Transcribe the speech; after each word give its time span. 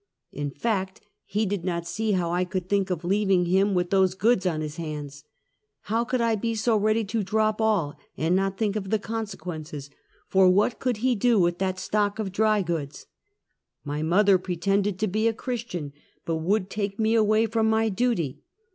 In 0.31 0.49
fact, 0.49 0.99
he 1.25 1.45
did 1.45 1.63
not 1.63 1.85
see 1.87 2.13
how 2.13 2.31
I 2.31 2.43
could 2.43 2.67
think 2.67 2.89
of 2.89 3.03
leaving 3.03 3.45
him 3.45 3.75
with 3.75 3.91
those 3.91 4.15
goods 4.15 4.47
on 4.47 4.61
his 4.61 4.77
hands. 4.77 5.25
How 5.81 6.05
could 6.05 6.21
1 6.21 6.39
be 6.39 6.55
so 6.55 6.75
ready 6.75 7.03
to 7.03 7.21
drop 7.21 7.61
all 7.61 7.93
and 8.17 8.35
not 8.35 8.57
think 8.57 8.75
of 8.75 8.89
the 8.89 8.97
consequences, 8.97 9.91
for 10.27 10.49
what 10.49 10.79
could 10.79 10.97
he 11.05 11.13
do 11.13 11.37
with 11.39 11.59
that 11.59 11.77
stock 11.77 12.17
of 12.17 12.31
dry 12.31 12.63
goods. 12.63 13.05
My 13.85 14.01
mother 14.01 14.39
pretended 14.39 14.97
to 14.97 15.07
be 15.07 15.27
a 15.27 15.33
Christian, 15.33 15.93
but 16.25 16.37
would 16.37 16.71
take 16.71 16.97
me 16.97 17.13
away 17.13 17.45
from 17.45 17.69
my 17.69 17.87
duty. 17.89 18.41